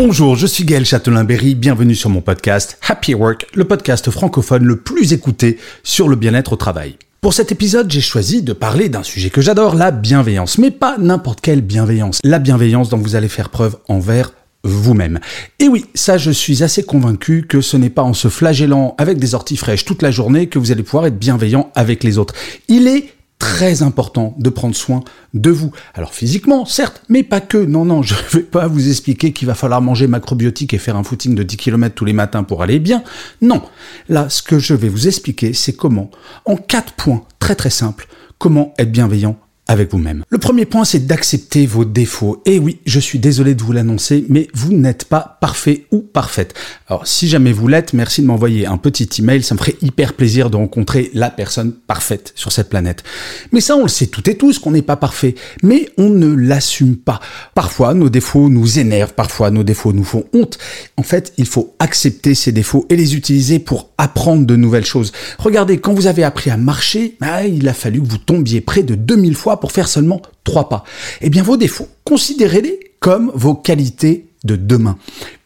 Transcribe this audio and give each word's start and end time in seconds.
Bonjour, 0.00 0.36
je 0.36 0.46
suis 0.46 0.62
Gaël 0.62 0.84
Châtelain-Berry, 0.84 1.56
bienvenue 1.56 1.96
sur 1.96 2.08
mon 2.08 2.20
podcast 2.20 2.78
Happy 2.86 3.14
Work, 3.14 3.48
le 3.54 3.64
podcast 3.64 4.12
francophone 4.12 4.62
le 4.62 4.76
plus 4.76 5.12
écouté 5.12 5.58
sur 5.82 6.08
le 6.08 6.14
bien-être 6.14 6.52
au 6.52 6.56
travail. 6.56 6.94
Pour 7.20 7.34
cet 7.34 7.50
épisode, 7.50 7.90
j'ai 7.90 8.00
choisi 8.00 8.42
de 8.42 8.52
parler 8.52 8.88
d'un 8.88 9.02
sujet 9.02 9.28
que 9.28 9.40
j'adore, 9.40 9.74
la 9.74 9.90
bienveillance, 9.90 10.56
mais 10.58 10.70
pas 10.70 10.98
n'importe 10.98 11.40
quelle 11.40 11.62
bienveillance, 11.62 12.20
la 12.22 12.38
bienveillance 12.38 12.90
dont 12.90 12.96
vous 12.96 13.16
allez 13.16 13.26
faire 13.26 13.48
preuve 13.48 13.76
envers 13.88 14.34
vous-même. 14.62 15.18
Et 15.58 15.66
oui, 15.66 15.84
ça 15.94 16.16
je 16.16 16.30
suis 16.30 16.62
assez 16.62 16.84
convaincu 16.84 17.44
que 17.48 17.60
ce 17.60 17.76
n'est 17.76 17.90
pas 17.90 18.02
en 18.02 18.14
se 18.14 18.28
flagellant 18.28 18.94
avec 18.98 19.18
des 19.18 19.34
orties 19.34 19.56
fraîches 19.56 19.84
toute 19.84 20.02
la 20.02 20.12
journée 20.12 20.46
que 20.46 20.60
vous 20.60 20.70
allez 20.70 20.84
pouvoir 20.84 21.06
être 21.06 21.18
bienveillant 21.18 21.72
avec 21.74 22.04
les 22.04 22.18
autres. 22.18 22.34
Il 22.68 22.86
est 22.86 23.14
très 23.38 23.82
important 23.82 24.34
de 24.38 24.50
prendre 24.50 24.74
soin 24.74 25.02
de 25.34 25.50
vous. 25.50 25.70
Alors 25.94 26.12
physiquement, 26.12 26.64
certes, 26.64 27.02
mais 27.08 27.22
pas 27.22 27.40
que. 27.40 27.58
Non, 27.58 27.84
non, 27.84 28.02
je 28.08 28.14
ne 28.14 28.28
vais 28.30 28.42
pas 28.42 28.66
vous 28.66 28.88
expliquer 28.88 29.32
qu'il 29.32 29.46
va 29.46 29.54
falloir 29.54 29.80
manger 29.80 30.06
macrobiotique 30.06 30.74
et 30.74 30.78
faire 30.78 30.96
un 30.96 31.04
footing 31.04 31.34
de 31.34 31.42
10 31.42 31.56
km 31.56 31.94
tous 31.94 32.04
les 32.04 32.12
matins 32.12 32.42
pour 32.42 32.62
aller 32.62 32.78
bien. 32.78 33.02
Non. 33.40 33.62
Là, 34.08 34.28
ce 34.28 34.42
que 34.42 34.58
je 34.58 34.74
vais 34.74 34.88
vous 34.88 35.06
expliquer, 35.06 35.52
c'est 35.52 35.74
comment, 35.74 36.10
en 36.44 36.56
quatre 36.56 36.92
points 36.92 37.24
très 37.38 37.54
très 37.54 37.70
simples, 37.70 38.08
comment 38.38 38.74
être 38.78 38.92
bienveillant 38.92 39.38
avec 39.68 39.92
vous-même. 39.92 40.24
Le 40.30 40.38
premier 40.38 40.64
point, 40.64 40.84
c'est 40.84 41.06
d'accepter 41.06 41.66
vos 41.66 41.84
défauts. 41.84 42.42
Et 42.46 42.58
oui, 42.58 42.78
je 42.86 42.98
suis 42.98 43.18
désolé 43.18 43.54
de 43.54 43.62
vous 43.62 43.72
l'annoncer, 43.72 44.24
mais 44.30 44.48
vous 44.54 44.72
n'êtes 44.72 45.04
pas 45.04 45.36
parfait 45.42 45.84
ou 45.92 46.00
parfaite. 46.00 46.54
Alors, 46.88 47.06
si 47.06 47.28
jamais 47.28 47.52
vous 47.52 47.68
l'êtes, 47.68 47.92
merci 47.92 48.22
de 48.22 48.26
m'envoyer 48.26 48.66
un 48.66 48.78
petit 48.78 49.08
email. 49.18 49.42
Ça 49.42 49.54
me 49.54 49.58
ferait 49.58 49.76
hyper 49.82 50.14
plaisir 50.14 50.48
de 50.48 50.56
rencontrer 50.56 51.10
la 51.12 51.28
personne 51.28 51.72
parfaite 51.72 52.32
sur 52.34 52.50
cette 52.50 52.70
planète. 52.70 53.04
Mais 53.52 53.60
ça, 53.60 53.76
on 53.76 53.82
le 53.82 53.88
sait 53.88 54.06
toutes 54.06 54.28
et 54.28 54.36
tous 54.36 54.58
qu'on 54.58 54.70
n'est 54.70 54.82
pas 54.82 54.96
parfait. 54.96 55.34
Mais 55.62 55.90
on 55.98 56.08
ne 56.08 56.34
l'assume 56.34 56.96
pas. 56.96 57.20
Parfois, 57.54 57.92
nos 57.92 58.08
défauts 58.08 58.48
nous 58.48 58.78
énervent. 58.78 59.12
Parfois, 59.12 59.50
nos 59.50 59.64
défauts 59.64 59.92
nous 59.92 60.04
font 60.04 60.24
honte. 60.32 60.58
En 60.96 61.02
fait, 61.02 61.34
il 61.36 61.46
faut 61.46 61.74
accepter 61.78 62.34
ces 62.34 62.52
défauts 62.52 62.86
et 62.88 62.96
les 62.96 63.16
utiliser 63.16 63.58
pour 63.58 63.90
apprendre 63.98 64.46
de 64.46 64.56
nouvelles 64.56 64.86
choses. 64.86 65.12
Regardez, 65.38 65.78
quand 65.78 65.92
vous 65.92 66.06
avez 66.06 66.24
appris 66.24 66.48
à 66.48 66.56
marcher, 66.56 67.16
bah, 67.20 67.44
il 67.44 67.68
a 67.68 67.74
fallu 67.74 68.00
que 68.00 68.06
vous 68.06 68.18
tombiez 68.18 68.62
près 68.62 68.82
de 68.82 68.94
2000 68.94 69.34
fois 69.34 69.57
pour 69.60 69.72
faire 69.72 69.88
seulement 69.88 70.22
trois 70.44 70.68
pas. 70.68 70.84
Eh 71.20 71.30
bien, 71.30 71.42
vos 71.42 71.56
défauts, 71.56 71.88
considérez-les 72.04 72.92
comme 73.00 73.30
vos 73.34 73.54
qualités 73.54 74.26
de 74.44 74.56
demain. 74.56 74.96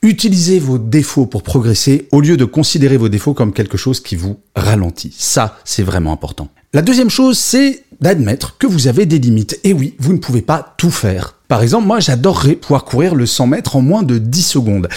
Utilisez 0.03 0.59
vos 0.59 0.79
défauts 0.79 1.27
pour 1.27 1.43
progresser 1.43 2.09
au 2.13 2.21
lieu 2.21 2.37
de 2.37 2.45
considérer 2.45 2.97
vos 2.97 3.09
défauts 3.09 3.35
comme 3.35 3.53
quelque 3.53 3.77
chose 3.77 4.01
qui 4.01 4.17
vous 4.17 4.39
ralentit. 4.55 5.15
Ça, 5.17 5.59
c'est 5.65 5.83
vraiment 5.83 6.13
important. 6.13 6.49
La 6.75 6.83
deuxième 6.83 7.11
chose, 7.11 7.39
c'est 7.39 7.85
d'admettre 8.01 8.57
que 8.59 8.67
vous 8.67 8.89
avez 8.89 9.07
des 9.07 9.19
limites. 9.19 9.61
Et 9.65 9.73
oui, 9.73 9.95
vous 9.99 10.13
ne 10.13 10.19
pouvez 10.19 10.43
pas 10.43 10.75
tout 10.79 10.91
faire. 10.91 11.37
Par 11.49 11.63
exemple, 11.63 11.87
moi, 11.87 12.01
j'adorerais 12.01 12.57
pouvoir 12.57 12.85
courir 12.85 13.15
le 13.15 13.27
100 13.27 13.47
mètres 13.47 13.77
en 13.77 13.83
moins 13.83 14.03
de 14.03 14.19
10 14.19 14.42
secondes. 14.42 14.89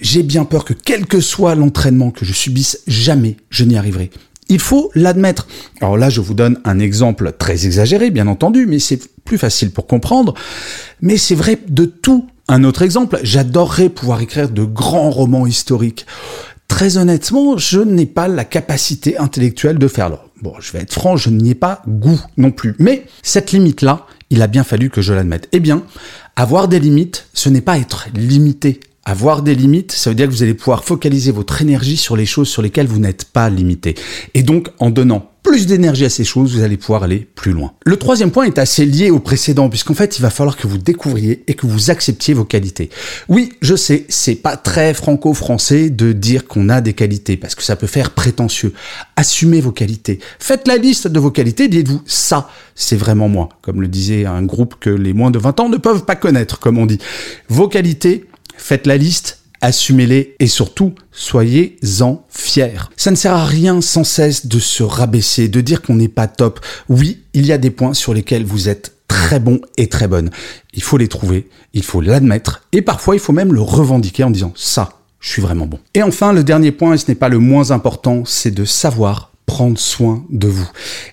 J'ai 0.00 0.22
bien 0.22 0.44
peur 0.44 0.64
que 0.64 0.72
quel 0.72 1.06
que 1.06 1.20
soit 1.20 1.54
l'entraînement 1.54 2.10
que 2.10 2.24
je 2.24 2.32
subisse, 2.32 2.80
jamais 2.86 3.36
je 3.50 3.64
n'y 3.64 3.76
arriverai. 3.76 4.10
Il 4.52 4.60
faut 4.60 4.90
l'admettre. 4.94 5.48
Alors 5.80 5.96
là, 5.96 6.10
je 6.10 6.20
vous 6.20 6.34
donne 6.34 6.60
un 6.66 6.78
exemple 6.78 7.32
très 7.38 7.64
exagéré, 7.64 8.10
bien 8.10 8.26
entendu, 8.26 8.66
mais 8.66 8.80
c'est 8.80 9.00
plus 9.24 9.38
facile 9.38 9.70
pour 9.70 9.86
comprendre. 9.86 10.34
Mais 11.00 11.16
c'est 11.16 11.34
vrai 11.34 11.58
de 11.66 11.86
tout. 11.86 12.26
Un 12.48 12.62
autre 12.64 12.82
exemple, 12.82 13.18
j'adorerais 13.22 13.88
pouvoir 13.88 14.20
écrire 14.20 14.50
de 14.50 14.64
grands 14.64 15.10
romans 15.10 15.46
historiques. 15.46 16.04
Très 16.68 16.98
honnêtement, 16.98 17.56
je 17.56 17.80
n'ai 17.80 18.04
pas 18.04 18.28
la 18.28 18.44
capacité 18.44 19.16
intellectuelle 19.16 19.78
de 19.78 19.88
faire. 19.88 20.10
Bon, 20.42 20.52
je 20.60 20.70
vais 20.72 20.80
être 20.80 20.92
franc, 20.92 21.16
je 21.16 21.30
n'y 21.30 21.52
ai 21.52 21.54
pas 21.54 21.80
goût 21.88 22.20
non 22.36 22.50
plus. 22.50 22.74
Mais 22.78 23.06
cette 23.22 23.52
limite-là, 23.52 24.06
il 24.28 24.42
a 24.42 24.48
bien 24.48 24.64
fallu 24.64 24.90
que 24.90 25.00
je 25.00 25.14
l'admette. 25.14 25.48
Eh 25.52 25.60
bien, 25.60 25.82
avoir 26.36 26.68
des 26.68 26.78
limites, 26.78 27.26
ce 27.32 27.48
n'est 27.48 27.62
pas 27.62 27.78
être 27.78 28.08
limité 28.14 28.80
avoir 29.04 29.42
des 29.42 29.54
limites, 29.54 29.92
ça 29.92 30.10
veut 30.10 30.16
dire 30.16 30.26
que 30.26 30.32
vous 30.32 30.42
allez 30.42 30.54
pouvoir 30.54 30.84
focaliser 30.84 31.32
votre 31.32 31.60
énergie 31.60 31.96
sur 31.96 32.16
les 32.16 32.26
choses 32.26 32.48
sur 32.48 32.62
lesquelles 32.62 32.86
vous 32.86 33.00
n'êtes 33.00 33.24
pas 33.24 33.50
limité. 33.50 33.94
Et 34.34 34.42
donc, 34.42 34.68
en 34.78 34.90
donnant 34.90 35.28
plus 35.42 35.66
d'énergie 35.66 36.04
à 36.04 36.08
ces 36.08 36.22
choses, 36.22 36.54
vous 36.54 36.62
allez 36.62 36.76
pouvoir 36.76 37.02
aller 37.02 37.26
plus 37.34 37.50
loin. 37.50 37.72
Le 37.84 37.96
troisième 37.96 38.30
point 38.30 38.44
est 38.44 38.58
assez 38.58 38.86
lié 38.86 39.10
au 39.10 39.18
précédent, 39.18 39.68
puisqu'en 39.68 39.94
fait, 39.94 40.18
il 40.18 40.22
va 40.22 40.30
falloir 40.30 40.56
que 40.56 40.68
vous 40.68 40.78
découvriez 40.78 41.42
et 41.48 41.54
que 41.54 41.66
vous 41.66 41.90
acceptiez 41.90 42.32
vos 42.32 42.44
qualités. 42.44 42.90
Oui, 43.28 43.52
je 43.60 43.74
sais, 43.74 44.06
c'est 44.08 44.36
pas 44.36 44.56
très 44.56 44.94
franco-français 44.94 45.90
de 45.90 46.12
dire 46.12 46.46
qu'on 46.46 46.68
a 46.68 46.80
des 46.80 46.92
qualités, 46.92 47.36
parce 47.36 47.56
que 47.56 47.64
ça 47.64 47.74
peut 47.74 47.88
faire 47.88 48.10
prétentieux. 48.10 48.72
Assumez 49.16 49.60
vos 49.60 49.72
qualités. 49.72 50.20
Faites 50.38 50.68
la 50.68 50.76
liste 50.76 51.08
de 51.08 51.18
vos 51.18 51.32
qualités, 51.32 51.66
dites-vous, 51.66 52.02
ça, 52.06 52.48
c'est 52.76 52.96
vraiment 52.96 53.28
moi. 53.28 53.48
Comme 53.62 53.80
le 53.80 53.88
disait 53.88 54.26
un 54.26 54.44
groupe 54.44 54.76
que 54.78 54.90
les 54.90 55.12
moins 55.12 55.32
de 55.32 55.40
20 55.40 55.58
ans 55.58 55.68
ne 55.68 55.76
peuvent 55.76 56.04
pas 56.04 56.16
connaître, 56.16 56.60
comme 56.60 56.78
on 56.78 56.86
dit. 56.86 56.98
Vos 57.48 57.66
qualités, 57.66 58.26
Faites 58.56 58.86
la 58.86 58.96
liste, 58.96 59.40
assumez-les 59.60 60.36
et 60.38 60.46
surtout, 60.46 60.94
soyez-en 61.12 62.24
fiers. 62.28 62.90
Ça 62.96 63.10
ne 63.10 63.16
sert 63.16 63.34
à 63.34 63.44
rien 63.44 63.80
sans 63.80 64.04
cesse 64.04 64.46
de 64.46 64.58
se 64.58 64.82
rabaisser, 64.82 65.48
de 65.48 65.60
dire 65.60 65.82
qu'on 65.82 65.94
n'est 65.94 66.08
pas 66.08 66.26
top. 66.26 66.60
Oui, 66.88 67.22
il 67.34 67.46
y 67.46 67.52
a 67.52 67.58
des 67.58 67.70
points 67.70 67.94
sur 67.94 68.12
lesquels 68.14 68.44
vous 68.44 68.68
êtes 68.68 68.94
très 69.08 69.40
bon 69.40 69.60
et 69.76 69.88
très 69.88 70.08
bonne. 70.08 70.30
Il 70.74 70.82
faut 70.82 70.96
les 70.96 71.08
trouver, 71.08 71.48
il 71.74 71.82
faut 71.82 72.00
l'admettre 72.00 72.62
et 72.72 72.82
parfois 72.82 73.14
il 73.14 73.20
faut 73.20 73.32
même 73.32 73.52
le 73.52 73.60
revendiquer 73.60 74.24
en 74.24 74.30
disant 74.30 74.52
ça, 74.56 75.00
je 75.20 75.28
suis 75.30 75.42
vraiment 75.42 75.66
bon. 75.66 75.78
Et 75.94 76.02
enfin, 76.02 76.32
le 76.32 76.44
dernier 76.44 76.72
point, 76.72 76.94
et 76.94 76.98
ce 76.98 77.08
n'est 77.08 77.14
pas 77.14 77.28
le 77.28 77.38
moins 77.38 77.70
important, 77.70 78.24
c'est 78.24 78.50
de 78.50 78.64
savoir 78.64 79.31
prendre 79.46 79.78
soin 79.78 80.24
de 80.30 80.48
vous. 80.48 80.68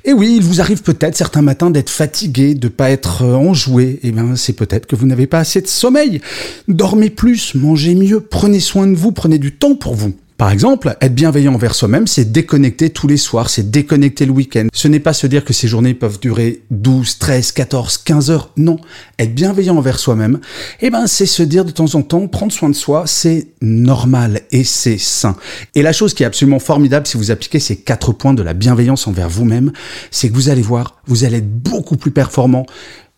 Et 0.05 0.13
oui, 0.13 0.35
il 0.37 0.43
vous 0.43 0.61
arrive 0.61 0.81
peut-être 0.81 1.15
certains 1.15 1.41
matins 1.41 1.71
d'être 1.71 1.89
fatigué, 1.89 2.55
de 2.55 2.67
pas 2.67 2.91
être 2.91 3.23
euh, 3.23 3.35
enjoué. 3.35 3.99
Eh 4.03 4.11
bien, 4.11 4.35
c'est 4.35 4.53
peut-être 4.53 4.85
que 4.85 4.95
vous 4.95 5.07
n'avez 5.07 5.27
pas 5.27 5.39
assez 5.39 5.61
de 5.61 5.67
sommeil. 5.67 6.21
Dormez 6.67 7.09
plus, 7.09 7.55
mangez 7.55 7.95
mieux, 7.95 8.21
prenez 8.21 8.59
soin 8.59 8.87
de 8.87 8.95
vous, 8.95 9.11
prenez 9.11 9.39
du 9.39 9.53
temps 9.55 9.75
pour 9.75 9.95
vous. 9.95 10.13
Par 10.39 10.51
exemple, 10.51 10.95
être 11.01 11.13
bienveillant 11.13 11.53
envers 11.53 11.75
soi-même, 11.75 12.07
c'est 12.07 12.31
déconnecter 12.31 12.91
tous 12.91 13.07
les 13.07 13.17
soirs, 13.17 13.49
c'est 13.49 13.69
déconnecter 13.69 14.25
le 14.25 14.31
week-end. 14.31 14.67
Ce 14.71 14.87
n'est 14.87 15.01
pas 15.01 15.11
se 15.11 15.27
dire 15.27 15.43
que 15.43 15.51
ces 15.51 15.67
journées 15.67 15.93
peuvent 15.93 16.17
durer 16.17 16.63
12, 16.71 17.17
13, 17.17 17.51
14, 17.51 17.97
15 17.97 18.31
heures. 18.31 18.53
Non. 18.55 18.77
Être 19.19 19.35
bienveillant 19.35 19.75
envers 19.75 19.99
soi-même, 19.99 20.39
eh 20.79 20.91
ben, 20.91 21.07
c'est 21.07 21.25
se 21.25 21.43
dire 21.43 21.65
de 21.65 21.71
temps 21.71 21.93
en 21.93 22.03
temps, 22.03 22.25
prendre 22.29 22.53
soin 22.53 22.69
de 22.69 22.73
soi, 22.73 23.03
c'est 23.05 23.47
normal 23.61 24.39
et 24.51 24.63
c'est 24.63 24.97
sain. 24.97 25.35
Et 25.75 25.81
la 25.81 25.91
chose 25.91 26.13
qui 26.13 26.23
est 26.23 26.25
absolument 26.25 26.59
formidable 26.59 27.05
si 27.05 27.17
vous 27.17 27.31
appliquez 27.31 27.59
ces 27.59 27.75
quatre 27.75 28.13
points 28.13 28.33
de 28.33 28.41
la 28.41 28.53
bienveillance 28.53 29.07
envers 29.07 29.27
vous-même, 29.27 29.73
c'est 30.09 30.29
que 30.29 30.35
vous 30.35 30.47
allez 30.47 30.61
voir, 30.61 31.01
vous 31.05 31.25
allez 31.25 31.39
être 31.39 31.51
beaucoup 31.51 31.97
plus 31.97 32.11
performant 32.11 32.65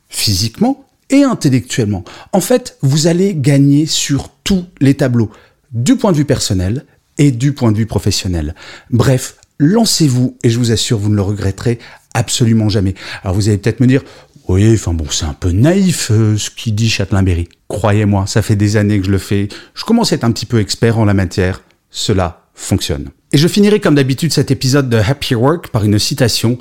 physiquement 0.09 0.88
et 1.11 1.21
intellectuellement. 1.21 2.03
En 2.33 2.41
fait, 2.41 2.79
vous 2.81 3.05
allez 3.05 3.35
gagner 3.35 3.85
sur 3.85 4.29
tous 4.43 4.65
les 4.79 4.95
tableaux 4.95 5.29
du 5.71 5.97
point 5.97 6.11
de 6.11 6.17
vue 6.17 6.25
personnel, 6.25 6.85
et 7.17 7.31
du 7.31 7.53
point 7.53 7.72
de 7.72 7.77
vue 7.77 7.85
professionnel. 7.85 8.55
Bref, 8.89 9.35
lancez-vous 9.59 10.38
et 10.44 10.49
je 10.49 10.57
vous 10.57 10.72
assure, 10.72 10.97
vous 10.97 11.09
ne 11.09 11.15
le 11.15 11.21
regretterez 11.21 11.80
absolument 12.13 12.69
jamais. 12.69 12.95
Alors 13.24 13.36
vous 13.36 13.47
allez 13.47 13.57
peut-être 13.57 13.80
me 13.80 13.88
dire, 13.88 14.03
oui, 14.47 14.74
enfin 14.74 14.94
bon, 14.94 15.06
c'est 15.09 15.25
un 15.25 15.33
peu 15.33 15.51
naïf 15.51 16.12
euh, 16.12 16.38
ce 16.38 16.50
qui 16.50 16.71
dit 16.71 16.89
Châtelain-Berry. 16.89 17.47
Croyez-moi, 17.68 18.25
ça 18.27 18.41
fait 18.41 18.56
des 18.56 18.75
années 18.75 19.00
que 19.00 19.06
je 19.06 19.12
le 19.12 19.18
fais. 19.18 19.47
Je 19.75 19.86
commence 19.86 20.12
à 20.12 20.15
être 20.15 20.24
un 20.24 20.31
petit 20.31 20.45
peu 20.45 20.59
expert 20.59 20.97
en 20.97 21.06
la 21.06 21.13
matière. 21.13 21.62
Cela 21.89 22.45
fonctionne. 22.53 23.09
Et 23.31 23.38
je 23.38 23.47
finirai 23.47 23.80
comme 23.80 23.95
d'habitude 23.95 24.33
cet 24.33 24.51
épisode 24.51 24.89
de 24.89 24.97
Happy 24.97 25.36
Work 25.36 25.69
par 25.69 25.86
une 25.86 26.00
citation. 26.00 26.57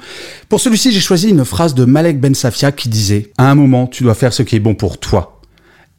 Pour 0.48 0.60
celui-ci, 0.60 0.92
j'ai 0.92 1.00
choisi 1.00 1.28
une 1.30 1.44
phrase 1.44 1.75
de 1.75 1.84
Malek 1.84 2.20
Ben 2.20 2.34
Safia 2.34 2.70
qui 2.70 2.88
disait 2.88 3.32
À 3.38 3.50
un 3.50 3.54
moment, 3.56 3.86
tu 3.88 4.04
dois 4.04 4.14
faire 4.14 4.32
ce 4.32 4.42
qui 4.42 4.56
est 4.56 4.60
bon 4.60 4.75
pour 4.75 4.98
toi 4.98 5.39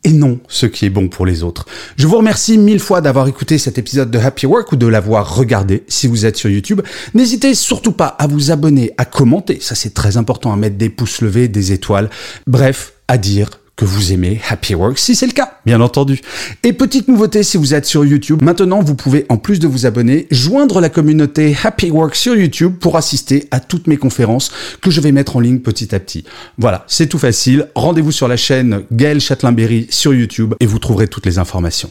et 0.03 0.13
non 0.13 0.39
ce 0.47 0.65
qui 0.65 0.85
est 0.85 0.89
bon 0.89 1.07
pour 1.07 1.25
les 1.25 1.43
autres. 1.43 1.65
Je 1.97 2.07
vous 2.07 2.17
remercie 2.17 2.57
mille 2.57 2.79
fois 2.79 3.01
d'avoir 3.01 3.27
écouté 3.27 3.57
cet 3.57 3.77
épisode 3.77 4.11
de 4.11 4.19
Happy 4.19 4.45
Work 4.45 4.71
ou 4.71 4.75
de 4.75 4.87
l'avoir 4.87 5.35
regardé 5.35 5.83
si 5.87 6.07
vous 6.07 6.25
êtes 6.25 6.37
sur 6.37 6.49
YouTube. 6.49 6.81
N'hésitez 7.13 7.53
surtout 7.53 7.91
pas 7.91 8.07
à 8.07 8.27
vous 8.27 8.51
abonner, 8.51 8.91
à 8.97 9.05
commenter, 9.05 9.59
ça 9.61 9.75
c'est 9.75 9.93
très 9.93 10.17
important, 10.17 10.51
à 10.51 10.55
mettre 10.55 10.77
des 10.77 10.89
pouces 10.89 11.21
levés, 11.21 11.47
des 11.47 11.71
étoiles, 11.71 12.09
bref, 12.47 12.93
à 13.07 13.17
dire 13.17 13.60
que 13.81 13.85
vous 13.85 14.13
aimez 14.13 14.39
Happy 14.47 14.75
Work 14.75 14.99
si 14.99 15.15
c'est 15.15 15.25
le 15.25 15.31
cas, 15.31 15.57
bien 15.65 15.81
entendu. 15.81 16.21
Et 16.61 16.71
petite 16.71 17.07
nouveauté 17.07 17.41
si 17.41 17.57
vous 17.57 17.73
êtes 17.73 17.87
sur 17.87 18.05
YouTube, 18.05 18.43
maintenant 18.43 18.83
vous 18.83 18.93
pouvez 18.93 19.25
en 19.27 19.37
plus 19.37 19.57
de 19.57 19.67
vous 19.67 19.87
abonner, 19.87 20.27
joindre 20.29 20.79
la 20.81 20.89
communauté 20.89 21.57
Happy 21.63 21.89
Work 21.89 22.13
sur 22.13 22.35
YouTube 22.35 22.75
pour 22.79 22.95
assister 22.95 23.47
à 23.49 23.59
toutes 23.59 23.87
mes 23.87 23.97
conférences 23.97 24.51
que 24.81 24.91
je 24.91 25.01
vais 25.01 25.11
mettre 25.11 25.35
en 25.35 25.39
ligne 25.39 25.61
petit 25.61 25.95
à 25.95 25.99
petit. 25.99 26.25
Voilà, 26.59 26.85
c'est 26.85 27.07
tout 27.07 27.17
facile. 27.17 27.69
Rendez-vous 27.73 28.11
sur 28.11 28.27
la 28.27 28.37
chaîne 28.37 28.83
Gaël 28.91 29.19
Châtelain-Berry 29.19 29.87
sur 29.89 30.13
YouTube 30.13 30.53
et 30.59 30.67
vous 30.67 30.77
trouverez 30.77 31.07
toutes 31.07 31.25
les 31.25 31.39
informations. 31.39 31.89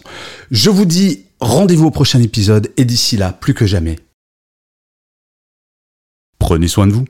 Je 0.53 0.71
vous 0.71 0.85
dis 0.85 1.25
rendez-vous 1.41 1.89
au 1.89 1.91
prochain 1.91 2.23
épisode 2.23 2.71
et 2.77 2.85
d'ici 2.85 3.17
là, 3.17 3.33
plus 3.33 3.53
que 3.53 3.67
jamais, 3.67 3.97
prenez 6.39 6.69
soin 6.69 6.87
de 6.87 6.93
vous. 6.93 7.05